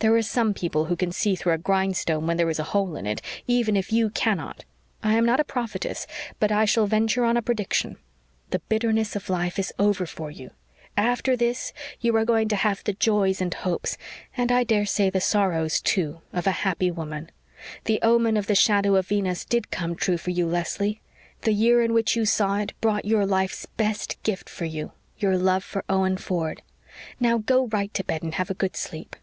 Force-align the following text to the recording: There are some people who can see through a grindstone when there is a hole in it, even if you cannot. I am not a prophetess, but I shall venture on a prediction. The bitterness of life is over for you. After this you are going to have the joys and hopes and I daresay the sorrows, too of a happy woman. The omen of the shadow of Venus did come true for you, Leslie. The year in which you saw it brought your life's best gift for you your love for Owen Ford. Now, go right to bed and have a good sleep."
There 0.00 0.14
are 0.16 0.22
some 0.22 0.52
people 0.52 0.86
who 0.86 0.96
can 0.96 1.12
see 1.12 1.34
through 1.34 1.52
a 1.54 1.56
grindstone 1.56 2.26
when 2.26 2.36
there 2.36 2.50
is 2.50 2.58
a 2.58 2.62
hole 2.64 2.94
in 2.96 3.06
it, 3.06 3.22
even 3.46 3.74
if 3.74 3.90
you 3.90 4.10
cannot. 4.10 4.64
I 5.02 5.14
am 5.14 5.24
not 5.24 5.40
a 5.40 5.44
prophetess, 5.44 6.06
but 6.38 6.52
I 6.52 6.66
shall 6.66 6.86
venture 6.86 7.24
on 7.24 7.38
a 7.38 7.42
prediction. 7.42 7.96
The 8.50 8.58
bitterness 8.68 9.16
of 9.16 9.30
life 9.30 9.58
is 9.58 9.72
over 9.78 10.04
for 10.04 10.30
you. 10.30 10.50
After 10.94 11.36
this 11.36 11.72
you 12.02 12.14
are 12.16 12.24
going 12.26 12.48
to 12.48 12.56
have 12.56 12.84
the 12.84 12.92
joys 12.92 13.40
and 13.40 13.54
hopes 13.54 13.96
and 14.36 14.52
I 14.52 14.62
daresay 14.62 15.08
the 15.08 15.22
sorrows, 15.22 15.80
too 15.80 16.20
of 16.34 16.46
a 16.46 16.50
happy 16.66 16.90
woman. 16.90 17.30
The 17.84 18.00
omen 18.02 18.36
of 18.36 18.46
the 18.46 18.54
shadow 18.56 18.96
of 18.96 19.06
Venus 19.08 19.46
did 19.46 19.70
come 19.70 19.94
true 19.94 20.18
for 20.18 20.32
you, 20.32 20.46
Leslie. 20.46 21.00
The 21.42 21.52
year 21.54 21.80
in 21.80 21.94
which 21.94 22.14
you 22.14 22.26
saw 22.26 22.58
it 22.58 22.78
brought 22.82 23.06
your 23.06 23.24
life's 23.24 23.64
best 23.78 24.22
gift 24.22 24.50
for 24.50 24.66
you 24.66 24.92
your 25.18 25.38
love 25.38 25.64
for 25.64 25.82
Owen 25.88 26.18
Ford. 26.18 26.60
Now, 27.20 27.38
go 27.38 27.68
right 27.68 27.94
to 27.94 28.04
bed 28.04 28.22
and 28.22 28.34
have 28.34 28.50
a 28.50 28.54
good 28.54 28.76
sleep." 28.76 29.16